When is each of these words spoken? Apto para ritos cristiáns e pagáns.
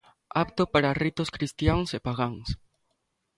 Apto 0.43 0.63
para 0.73 0.97
ritos 1.03 1.29
cristiáns 1.35 1.89
e 1.97 1.99
pagáns. 2.07 2.47